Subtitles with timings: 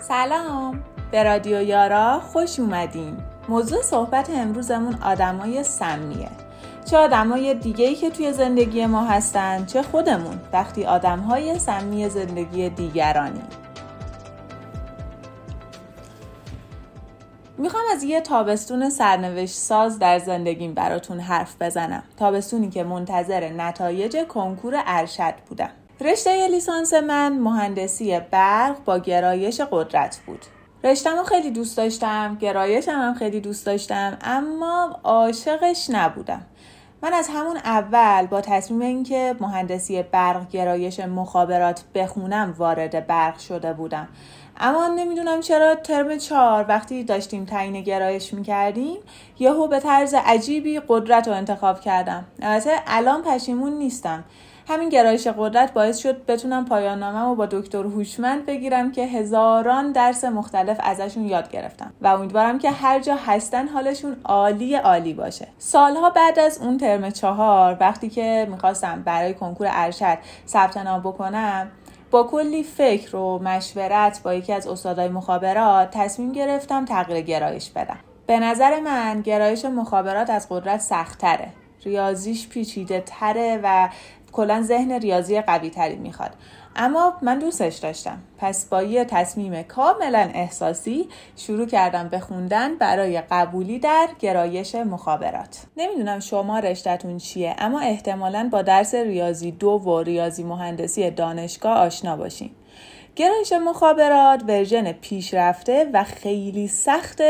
[0.00, 0.82] سلام.
[1.10, 3.16] به رادیو یارا خوش اومدین.
[3.48, 6.28] موضوع صحبت امروزمون آدمای سمیه.
[6.84, 12.68] چه آدمای دیگه ای که توی زندگی ما هستن چه خودمون وقتی آدمهای سمی زندگی
[12.68, 13.42] دیگرانی.
[17.58, 22.02] می‌خوام از یه تابستون سرنوشت ساز در زندگیم براتون حرف بزنم.
[22.16, 25.70] تابستونی که منتظر نتایج کنکور ارشد بودم.
[26.00, 30.44] رشته لیسانس من مهندسی برق با گرایش قدرت بود.
[30.84, 36.46] رشتم خیلی دوست داشتم گرایشم هم خیلی دوست داشتم اما عاشقش نبودم.
[37.02, 43.72] من از همون اول با تصمیم اینکه مهندسی برق گرایش مخابرات بخونم وارد برق شده
[43.72, 44.08] بودم.
[44.56, 48.96] اما نمی‌دونم چرا ترم چهار وقتی داشتیم تعیین گرایش می‌کردیم
[49.38, 52.24] یهو به طرز عجیبی قدرت رو انتخاب کردم.
[52.42, 54.24] البته الان پشیمون نیستم.
[54.68, 59.92] همین گرایش قدرت باعث شد بتونم پایان نامه و با دکتر هوشمند بگیرم که هزاران
[59.92, 65.48] درس مختلف ازشون یاد گرفتم و امیدوارم که هر جا هستن حالشون عالی عالی باشه.
[65.58, 71.70] سالها بعد از اون ترم چهار وقتی که می‌خواستم برای کنکور ارشد ثبت نام بکنم
[72.10, 77.98] با کلی فکر و مشورت با یکی از استادای مخابرات تصمیم گرفتم تغییر گرایش بدم.
[78.26, 81.48] به نظر من گرایش مخابرات از قدرت سختتره.
[81.84, 83.88] ریاضیش پیچیده تره و
[84.32, 86.30] کلا ذهن ریاضی قوی تری می‌خواد.
[86.76, 88.18] اما من دوستش داشتم.
[88.38, 95.62] پس با یه تصمیم کاملا احساسی شروع کردم به خوندن برای قبولی در گرایش مخابرات.
[95.76, 102.16] نمی‌دونم شما رشتهتون چیه اما احتمالا با درس ریاضی دو و ریاضی مهندسی دانشگاه آشنا
[102.16, 102.50] باشین.
[103.18, 107.20] گرایش مخابرات ورژن پیشرفته و خیلی سخت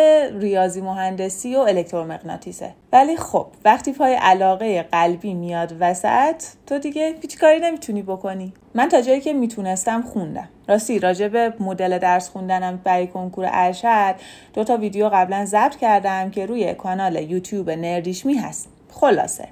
[0.41, 2.75] ریاضی مهندسی و الکترومغناطیسه.
[2.93, 8.53] ولی خب وقتی پای علاقه قلبی میاد وسط تو دیگه هیچ کاری نمی‌تونی بکنی.
[8.75, 10.49] من تا جایی که می‌تونستم خوندم.
[10.69, 14.15] راستی راجع به مدل درس خوندنم برای کنکور ارشد
[14.55, 18.69] دو تا ویدیو قبلا ضبط کردم که روی کانال یوتیوب نردیشمی هست.
[18.91, 19.49] خلاصه.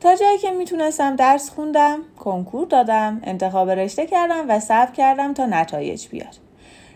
[0.00, 5.46] تا جایی که می‌تونستم درس خوندم کنکور دادم انتخاب رشته کردم و صبر کردم تا
[5.46, 6.36] نتایج بیاد.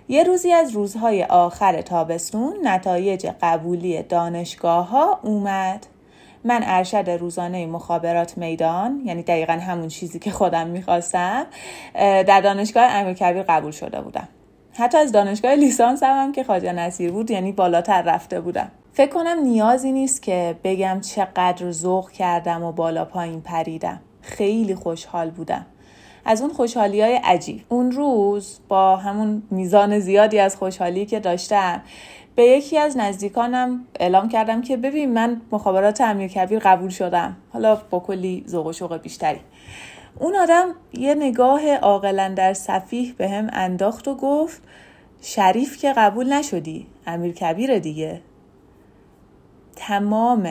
[0.08, 5.86] یه روزی از روزهای آخر تابستون نتایج قبولی دانشگاه ها اومد.
[6.44, 11.46] من ارشد روزانه مخابرات میدان یعنی دقیقا همون چیزی که خودم می‌خواستم
[11.94, 14.28] در دانشگاه امیر کبیر قبول شده بودم.
[14.72, 18.70] حتی از دانشگاه لیسانس هم, که خواجه نصیر بود یعنی بالاتر رفته بودم.
[18.96, 24.00] فکر کنم نیازی نیست که بگم چقدر ذوق کردم و بالا پایین پریدم.
[24.22, 25.66] خیلی خوشحال بودم.
[26.24, 27.64] از اون خوشحالی های عجیب.
[27.68, 31.82] اون روز با همون میزان زیادی از خوشحالی که داشتم
[32.34, 37.36] به یکی از نزدیکانم اعلام کردم که ببین من مخابرات امیر کبیر قبول شدم.
[37.52, 39.40] حالا با کلی ذوق و شوق بیشتری.
[40.18, 44.62] اون آدم یه نگاه عاقلا در صفیح به هم انداخت و گفت
[45.20, 48.20] شریف که قبول نشدی امیر کبیر دیگه.
[49.76, 50.48] تمام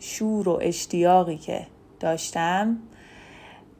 [0.00, 1.66] شور و اشتیاقی که
[2.00, 2.76] داشتم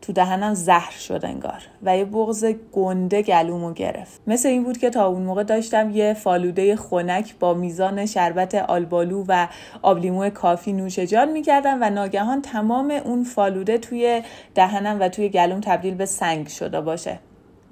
[0.03, 4.21] تو دهنم زهر شد انگار و یه بغز گنده گلومو گرفت.
[4.27, 9.25] مثل این بود که تا اون موقع داشتم یه فالوده خنک با میزان شربت آلبالو
[9.29, 9.49] و
[9.83, 14.23] آبلیمو کافی نوش جان می‌کردم و ناگهان تمام اون فالوده توی
[14.55, 17.19] دهنم و توی گلوم تبدیل به سنگ شده باشه.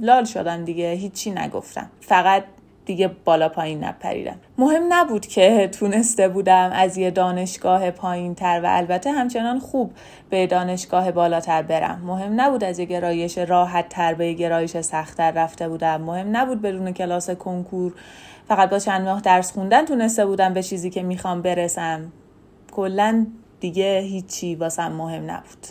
[0.00, 1.91] لال شدم دیگه هیچی نگفتم.
[2.00, 2.44] فقط
[2.87, 4.37] دیگه بالا پایین نپریدم.
[4.59, 9.93] مهم نبود که تونسته بودم از یه دانشگاه پایین تر و البته همچنان خوب
[10.31, 12.03] به دانشگاه بالاتر برم.
[12.06, 16.00] مهم نبود از یه گرایش راحت تر به یه گرایش سختتر رفته بودم.
[16.00, 17.93] مهم نبود بدون کلاس کنکور
[18.49, 22.12] فقط با چند ماه درس خوندن تونسته بودم به چیزی که می‌خوام برسم.
[22.73, 23.27] کلا
[23.61, 25.67] دیگه هیچی واسم مهم نبود.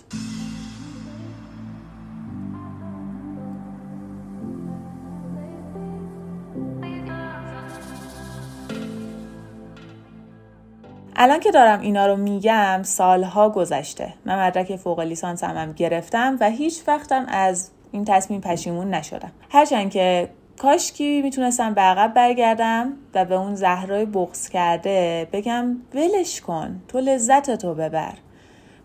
[11.16, 14.14] الان که دارم اینا رو میگم سالها گذشته.
[14.26, 19.32] من مدرک فوق لیسانس هم, گرفتم و هیچ وقتم از این تصمیم پشیمون نشدم.
[19.50, 26.42] هرچند که کاشکی می‌تونستم به عقب برگردم و به اون زهرای بغز کرده بگم ولش
[26.42, 28.14] کن تو لذت تو ببر.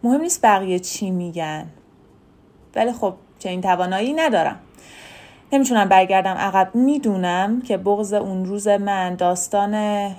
[0.03, 1.67] مهم نیست بقیه چی میگن.
[2.77, 4.57] ولی خب چه این توانایی ندارم.
[5.53, 9.75] نمی‌تونم برگردم عقب می‌دونم که بغز اون روز من داستان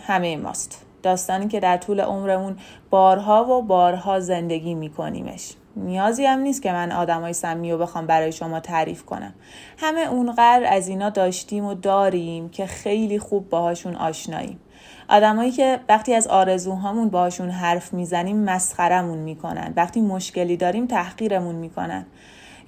[0.07, 0.85] همه ماست.
[1.03, 2.57] داستانی که در طول عمرمون
[2.89, 5.53] بارها و بارها زندگی میکنیمش.
[5.75, 9.33] نیازی هم نیست که من آدمای سمی رو بخوام برای شما تعریف کنم.
[9.77, 14.59] همه اونقدر از اینا داشتیم و داریم که خیلی خوب باهاشون آشناییم.
[15.09, 19.73] آدمایی که وقتی از آرزوهامون باهاشون حرف می‌زنیم مسخرمون می‌کنن.
[19.75, 22.05] وقتی مشکلی داریم تحقیرمون می‌کنن.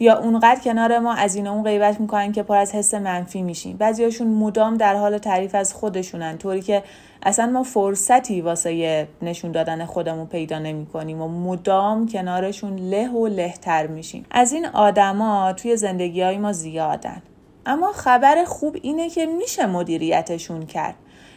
[0.02, 3.78] یا اونقدر کنار ما از این اون غیبت می‌کنن که پر از حس منفی میشیم.
[3.78, 6.84] بعضیاشون مدام در حال تعریف از خودشونن طوری که
[7.24, 13.28] اصلا ما فرصتی واسه نشون دادن خودمون پیدا نمی کنیم و مدام کنارشون له و
[13.28, 14.26] لهتر میشیم.
[14.32, 17.22] از این آدما توی زندگی های ما زیادن.
[17.66, 20.96] اما خبر خوب اینه که میشه مدیریتشون کرد.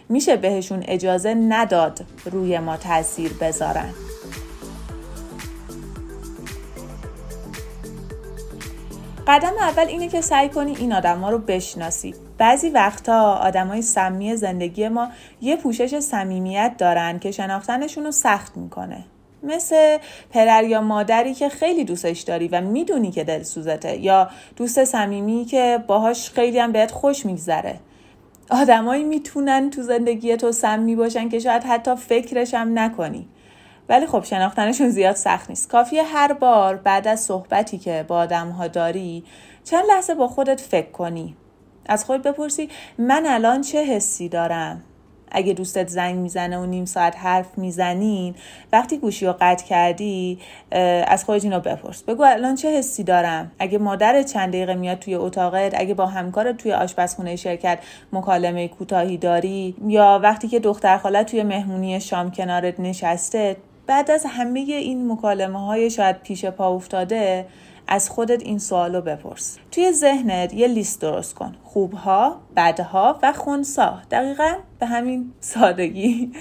[0.09, 2.01] میشه بهشون اجازه نداد
[2.33, 3.91] روی ما تاثیر بذارن.
[9.27, 12.15] قدم اول اینه که سعی کنی این آدما رو بشناسی.
[12.39, 15.09] بعضی وقتا آدمای سمی زندگی ما
[15.41, 19.05] یه پوشش صمیمیت دارن که شناختنشون رو سخت می‌کنه.
[19.43, 19.99] مثل
[20.31, 25.85] پدر یا مادری که خیلی دوستش داری و می‌دونی که دلسوزته یا دوست صمیمی که
[25.87, 27.75] باهاش خیلی هم بهت خوش میگذره.
[28.51, 33.29] آدمایی می‌تونن تو زندگی تو سمی باشن که شاید حتی فکرش هم نکنی.
[33.89, 35.69] ولی خب شناختنشون زیاد سخت نیست.
[35.69, 39.25] کافیه هر بار بعد از صحبتی که با آدم ها داری
[39.65, 41.37] چند لحظه با خودت فکر کنی.
[41.87, 44.83] از خود بپرسی من الان چه حسی دارم؟
[45.37, 48.35] اگه دوستت زنگ می‌زنه و نیم ساعت حرف می‌زنین
[48.73, 50.39] وقتی گوشی رو قطع کردی
[51.07, 52.03] از خودت اینو بپرس.
[52.03, 56.57] بگو الان چه حسی دارم؟ اگه مادر چند دقیقه میاد توی اتاقت اگه با همکارت
[56.57, 57.79] توی آشپزخونه شرکت
[58.13, 64.27] مکالمه کوتاهی داری یا وقتی که دختر خاله توی مهمونی شام کنارت نشسته بعد از
[64.29, 67.47] همه این مکالمه های شاید پیش پا افتاده
[67.87, 69.59] از خودت این سوالو بپرس.
[69.71, 71.57] توی ذهنت یه لیست درست کن.
[71.65, 73.99] خوبها بدها و خونسا.
[74.11, 76.33] دقیقا به همین سادگی.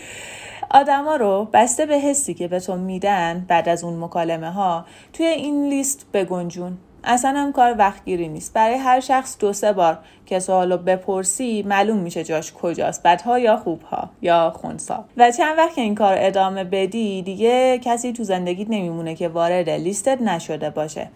[0.72, 5.26] آدما رو بسته به حسی که به تو میدن بعد از اون مکالمه ها توی
[5.26, 6.78] این لیست بگنجون.
[7.04, 8.54] اصلا هم کار وقتگیری نیست.
[8.54, 13.58] برای هر شخص دو سه بار که سوالو بپرسی معلوم میشه جاش کجاست بدها یا
[13.58, 15.06] خوبها یا خونسا.
[15.18, 19.70] و چند وقت که این کار ادامه بدی دیگه کسی تو زندگیت نمیمونه که وارد
[19.70, 21.10] لیستت نشده باشه.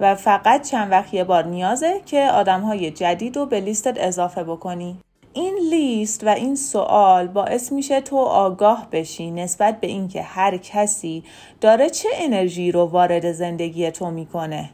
[0.00, 4.44] و فقط چند وقت یه بار نیازه که آدم های جدید رو به لیستت اضافه
[4.44, 4.96] بکنی.
[5.32, 11.24] این لیست و این سوال باعث میشه تو آگاه بشی نسبت به اینکه هر کسی
[11.60, 14.70] داره چه انرژی رو وارد زندگی تو می‌کنه.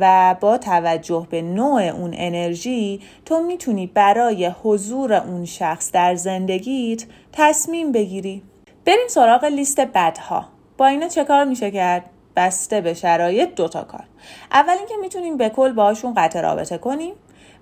[0.00, 7.04] و با توجه به نوع اون انرژی تو می‌تونی برای حضور اون شخص در زندگیت
[7.32, 8.42] تصمیم بگیری.
[8.84, 10.44] بریم سراغ لیست بدها
[10.78, 14.04] با اینا چه کار میشه کرد؟ بسته به شرایط دوتا کار.
[14.52, 17.14] اول اینکه می‌تونیم به کل باهاشون قطع رابطه کنیم.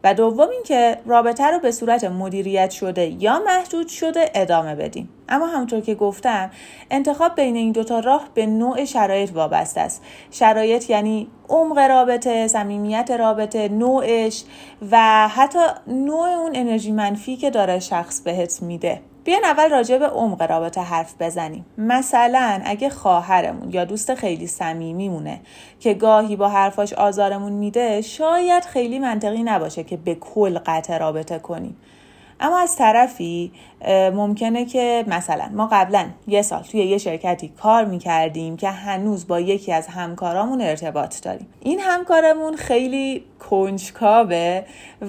[0.06, 5.08] و دوم اینکه رابطه رو به صورت مدیریت شده یا محدود شده ادامه بدیم.
[5.28, 6.50] اما همونطور که گفتم
[6.90, 10.02] انتخاب بین این دوتا راه به نوع شرایط وابسته است.
[10.30, 14.44] شرایط یعنی عمق رابطه صمیمیت رابطه نوعش
[14.90, 19.00] و حتی نوع اون انرژی منفی که داره شخص بهت میده.
[19.26, 21.67] بیاین اول راجع به عمق رابطه حرف بزنیم.
[21.78, 25.40] مثلا اگه خواهرمون یا دوست خیلی صمیمیمونه
[25.81, 31.38] که گاهی با حرفاش آزارمون میده شاید خیلی منطقی نباشه که به کل قطع رابطه
[31.38, 31.76] کنیم.
[32.40, 33.52] اما از طرفی
[34.14, 39.40] ممکنه که مثلا ما قبلا یه سال توی یه شرکتی کار می‌کردیم که هنوز با
[39.40, 41.46] یکی از همکارامون ارتباط داریم.
[41.60, 44.62] این همکارمون خیلی کنجکاوه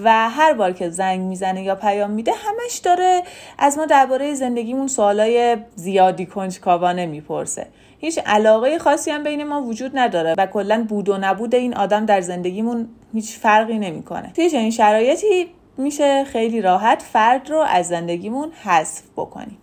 [0.03, 3.23] و هر بار که زنگ می‌زنه یا پیام میده همش داره
[3.57, 7.67] از ما درباره زندگیمون سوالای زیادی کنجکاوانه می‌پرسه.
[7.99, 12.05] هیچ علاقه خاصی هم بین ما وجود نداره و کلا بود و نبود این آدم
[12.05, 14.31] در زندگیمون هیچ فرقی نمی‌کنه.
[14.35, 15.47] توی چنین شرایطی
[15.77, 19.57] میشه خیلی راحت فرد رو از زندگیمون حذف بکنیم.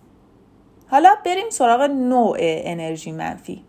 [0.88, 3.64] حالا بریم سراغ نوع انرژی منفی.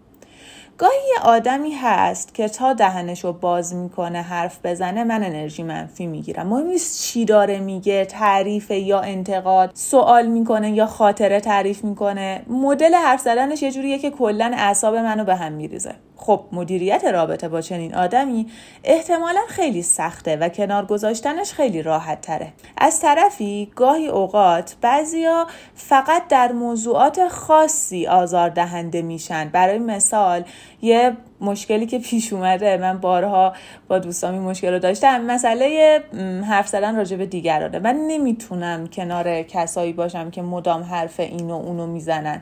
[0.78, 6.08] گاهی یه آدمی هست که تا دهنش رو باز می‌کنه حرف بزنه من انرژی منفی
[6.08, 6.48] می‌گیرم.
[6.48, 12.42] مهم نیست چی داره میگه تعریف یا انتقاد سوال می‌کنه یا خاطره تعریف می‌کنه.
[12.48, 15.96] مدل حرف زدنش یه جوریه که کلا اعصاب منو به هم میریزه.
[16.18, 18.48] خب مدیریت رابطه با چنین آدمی
[18.84, 22.54] احتمالا خیلی سخته و کنار گذاشتنش خیلی راحت تره.
[22.78, 29.50] از طرفی گاهی اوقات بعضیا فقط در موضوعات خاصی آزار دهنده میشن.
[29.50, 30.44] برای مثال
[30.82, 33.54] یه مشکلی که پیش اومده من بارها
[33.88, 35.22] با دوستامی مشکل رو داشتم.
[35.22, 36.00] مسئله
[36.48, 37.80] حرف زدن راجع به دیگرانه.
[37.80, 42.42] من نمی‌تونم کنار کسایی باشم که مدام حرف اینو اونو می‌زنن.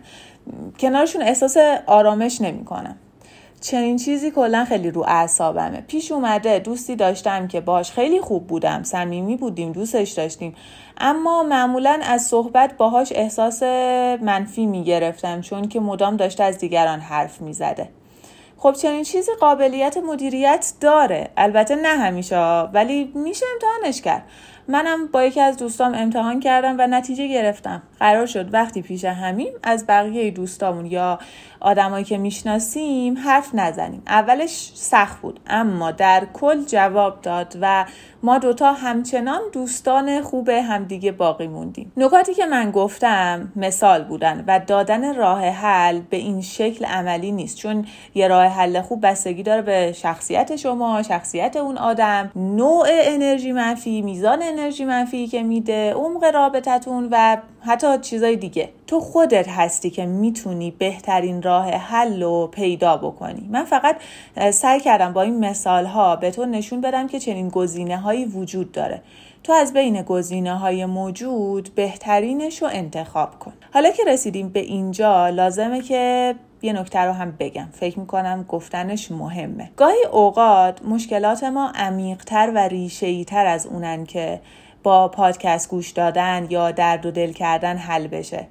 [0.80, 2.96] کنارشون احساس آرامش نمی‌کنم.
[3.64, 5.82] چنین چیزی کلا خیلی رو اعصابمه.
[5.88, 10.56] پیش اومده دوستی داشتم که باش خیلی خوب بودم صمیمی بودیم دوستش داشتیم.
[10.98, 13.64] اما معمولا از صحبت باهاش احساس
[14.22, 17.90] منفی می‌گرفتم چون که مدام داشته از دیگران حرف می‌زده.
[18.58, 21.30] خب چنین چیزی قابلیت مدیریت داره.
[21.38, 22.38] البته نه همیشه
[22.74, 24.24] ولی میشه امتحانش کرد.
[24.68, 27.82] منم با یکی از دوستام امتحان کردم و نتیجه گرفتم.
[28.00, 31.20] قرار شد وقتی پیش همیم از بقیه دوستامون یا
[31.60, 34.02] آدمایی که می‌شناسیم حرف نزنیم.
[34.08, 37.86] اولش سخت بود اما در کل جواب داد و
[38.24, 41.92] ما دوتا همچنان دوستان خوب همدیگه باقی موندیم.
[41.98, 47.58] نکاتی که من گفتم مثال بودن و دادن راه حل به این شکل عملی نیست
[47.58, 53.52] چون یه راه حل خوب بستگی داره به شخصیت شما شخصیت اون آدم نوع انرژی
[53.52, 58.70] منفی میزان انرژی منفی که میده عمق رابطتون و حتی چیزای دیگه.
[58.88, 63.48] تو خودت هستی که می‌تونی بهترین راه حل رو پیدا بکنی.
[63.52, 63.96] من فقط
[64.52, 68.72] سعی کردم با این مثال ها به تو نشون بدم که چنین گزینه هایی وجود
[68.72, 69.02] داره.
[69.44, 73.54] تو از بین گزینه های موجود بهترینش رو انتخاب کن.
[73.74, 77.68] حالا که رسیدیم به اینجا لازمه که یه نکته رو هم بگم.
[77.74, 79.70] فکر می‌کنم گفتنش مهمه.
[79.78, 84.42] گاهی اوقات مشکلات ما عمیقتر و ریشه‌ای تر از اونن که
[84.84, 88.48] با پادکست گوش دادن یا درد و دل کردن حل بشه.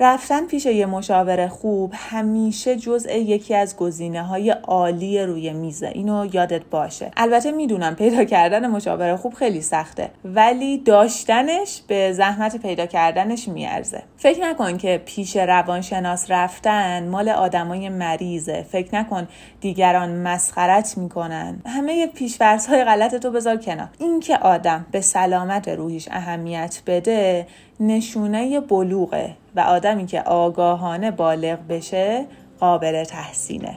[0.00, 6.26] رفتن پیش یه مشاور خوب همیشه جزء یکی از گزینه های عالی روی میزه اینو
[6.32, 7.10] یادت باشه.
[7.16, 14.02] البته می‌دونم پیدا کردن مشاور خوب خیلی سخته ولی داشتنش به زحمت پیدا کردنش میارزه.
[14.16, 18.62] فکر نکن که پیش روانشناس رفتن مال آدمای مریضه.
[18.62, 19.28] فکر نکن
[19.60, 21.62] دیگران مسخرت می‌کنن.
[21.66, 23.88] همه پیشورس های غلط تو بذار کنار.
[23.98, 27.46] اینکه آدم به سلامت روحیش اهمیت بده
[27.80, 32.26] نشونه بلوغه و آدمی که آگاهانه بالغ بشه
[32.60, 33.74] قابل تحسینه.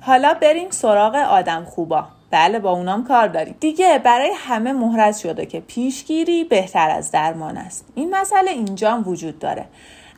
[0.00, 2.04] حالا بریم سراغ آدم خوبا.
[2.30, 3.54] بله با اونام کار داریم.
[3.60, 7.84] دیگه برای همه مهرز شده که پیشگیری بهتر از درمان است.
[7.94, 9.64] این مسئله اینجا وجود داره.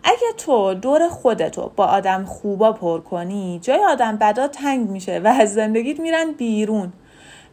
[0.05, 5.29] اگه تو دور خودتو با آدم خوبا پر کنی جای آدم بدا تنگ میشه و
[5.29, 6.93] از زندگیت میرن بیرون.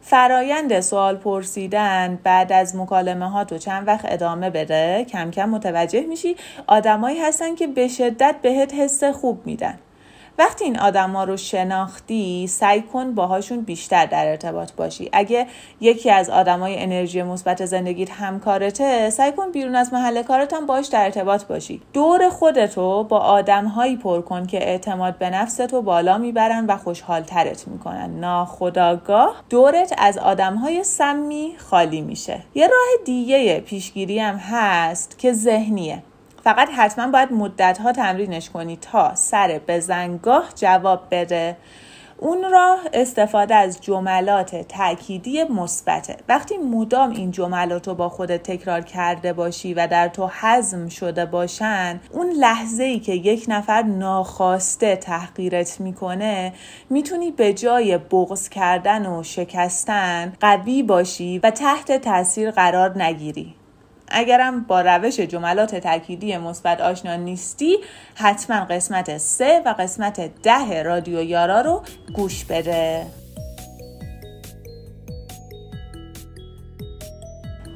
[0.02, 6.00] فرایند سوال پرسیدن بعد از مکالمه ها تو چند وقت ادامه بده کم کم متوجه
[6.00, 9.78] میشی آدمایی هستن که به شدت بهت حس خوب میدن.
[10.38, 15.08] وقتی این آدما رو شناختی سعی کن باهاشون بیشتر در ارتباط باشی.
[15.12, 15.46] اگه
[15.80, 20.86] یکی از آدمای انرژی مثبت زندگیت همکارته سعی کن بیرون از محل کارت هم باش
[20.86, 21.82] در ارتباط باشی.
[21.92, 27.68] دور خودتو با آدمهایی پر کن که اعتماد به نفستو بالا می‌برن و خوشحال ترت
[27.68, 28.20] می‌کنن.
[28.20, 32.42] ناخداگاه دورت از آدمهای سمی خالی میشه.
[32.54, 36.02] یه راه دیگه پیشگیری هم هست که ذهنیه.
[36.50, 41.56] فقط حتما باید مدت ها تمرینش کنی تا سر بزنگاه جواب بده.
[42.18, 48.80] اون راه استفاده از جملات تأکیدی مثبته وقتی مدام این جملات رو با خودت تکرار
[48.80, 54.96] کرده باشی و در تو حزم شده باشن اون لحظه ای که یک نفر ناخواسته
[54.96, 56.52] تحقیرت می‌کنه
[56.90, 63.54] می‌تونی به جای بغض کردن و شکستن قوی باشی و تحت تاثیر قرار نگیری.
[64.10, 67.76] اگرم با روش جملات تأکیدی مثبت آشنا نیستی
[68.14, 71.82] حتما قسمت سه و قسمت ده رادیو یارا رو
[72.14, 73.06] گوش بده.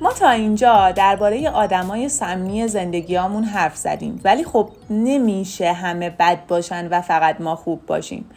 [0.00, 6.88] ما تا اینجا درباره آدمای سمی زندگیامون حرف زدیم ولی خب نمیشه همه بد باشن
[6.88, 8.30] و فقط ما خوب باشیم.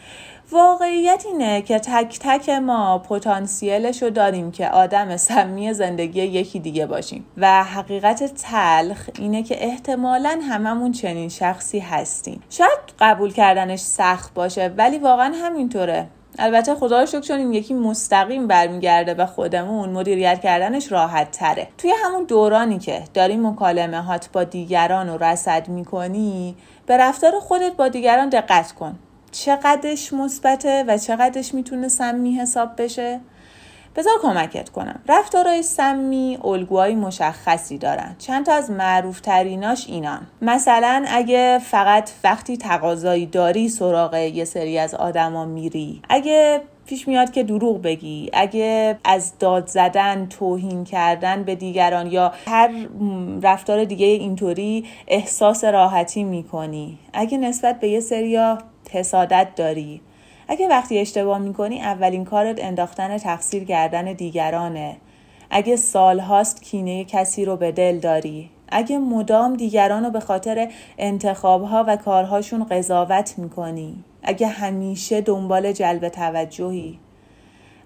[0.52, 6.86] واقعیت اینه که تک تک ما پتانسیلش رو داریم که آدم سمی زندگی یکی دیگه
[6.86, 7.26] باشیم.
[7.38, 12.44] و حقیقت تلخ اینه که احتمالا هممون چنین شخصی هستیم.
[12.50, 16.08] شاید قبول کردنش سخت باشه ولی واقعا همینطوره.
[16.40, 21.68] البته خدا رو شکر چون این یکی مستقیم برمیگرده به خودمون مدیریت کردنش راحت تره.
[21.78, 27.74] توی همون دورانی که داری مکالمه هات با دیگران رو رسد می‌کنی به رفتار خودت
[27.74, 29.00] با دیگران دقت کن.
[29.46, 33.20] چقدرش مثبته و چقدرش می‌تونه سمی حساب بشه؟
[33.96, 35.00] بذار کمکت کنم.
[35.08, 38.16] رفتارهای سمی الگوهای مشخصی دارن.
[38.20, 40.28] چند تا از معروف تریناش اینان.
[40.42, 46.02] مثلا اگه فقط وقتی تقاضایی داری سراغ یه سری از آدما میری.
[46.10, 48.30] اگه پیش میاد که دروغ بگی.
[48.34, 52.70] اگه از داد زدن توهین کردن به دیگران یا هر
[53.42, 57.00] رفتار دیگه اینطوری احساس راحتی می‌کنی.
[57.14, 58.58] اگه نسبت به یه سریا
[58.92, 60.02] حسادت داری.
[60.48, 64.98] اگه وقتی اشتباه می‌کنی اولین کارت انداختن تقصیر کردن دیگرانه.
[65.50, 68.50] اگه سالهاست کینه کسی رو به دل داری.
[68.70, 74.04] اگه مدام دیگران رو به خاطر انتخابها و کارهاشون قضاوت می‌کنی.
[74.24, 77.00] اگه همیشه دنبال جلب توجهی.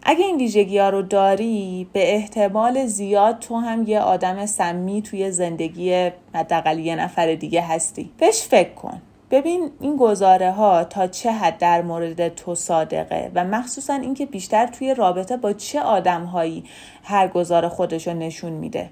[0.03, 5.31] اگه این ویژگی ها رو داری به احتمال زیاد تو هم یه آدم سمی توی
[5.31, 8.11] زندگی حداقل یه نفر دیگه هستی.
[8.17, 9.01] بهش فکر کن.
[9.31, 14.67] ببین این گزاره ها تا چه حد در مورد تو صادقه و مخصوصا اینکه بیشتر
[14.67, 16.63] توی رابطه با چه آدم هایی
[17.03, 18.89] هر گزاره خودش رو نشون میده.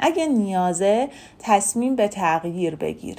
[0.00, 3.16] اگه نیازه تصمیم به تغییر بگیر.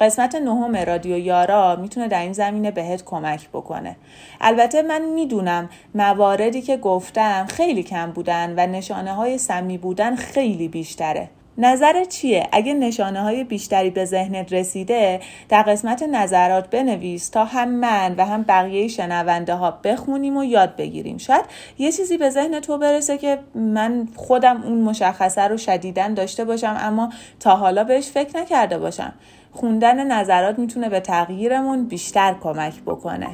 [0.00, 3.96] قسمت نهم رادیو یارا می‌تونه در این زمینه بهت کمک بکنه.
[4.40, 10.68] البته من می‌دونم مواردی که گفتم خیلی کم بودن و نشانه های سمی بودن خیلی
[10.68, 11.30] بیشتره.
[11.58, 17.68] نظر چیه؟ اگه نشانه های بیشتری به ذهنت رسیده در قسمت نظرات بنویس تا هم
[17.68, 21.18] من و هم بقیه شنونده ها بخونیم و یاد بگیریم.
[21.18, 21.44] شاید
[21.78, 26.76] یه چیزی به ذهن تو برسه که من خودم اون مشخصه رو شدیدن داشته باشم
[26.80, 29.12] اما تا حالا بهش فکر نکرده باشم.
[29.52, 33.28] خوندن نظرات می‌تونه به تغییرمون بیشتر کمک بکنه.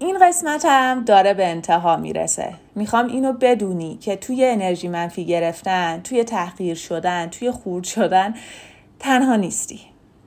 [0.00, 2.54] این قسمت هم داره به انتها می‌رسه.
[2.74, 8.34] می‌خوام اینو بدونی که توی انرژی منفی گرفتن توی تحقیر شدن توی خورد شدن
[8.98, 9.80] تنها نیستی.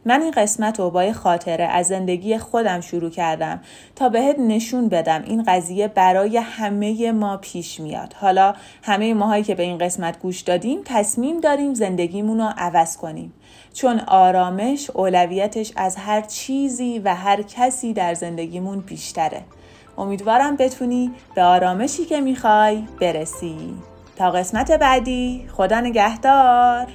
[0.05, 3.61] من این قسمت رو با خاطره از زندگی خودم شروع کردم
[3.95, 8.13] تا بهت نشون بدم این قضیه برای همه ما پیش میاد.
[8.13, 13.33] حالا همه ماهایی که به این قسمت گوش دادیم تصمیم داریم زندگیمون رو عوض کنیم.
[13.73, 19.41] چون آرامش اولویتش از هر چیزی و هر کسی در زندگیمون بیشتره.
[19.97, 23.73] امیدوارم بتونی به آرامشی که می‌خوای برسی.
[24.15, 26.87] تا قسمت بعدی خدا نگهدار.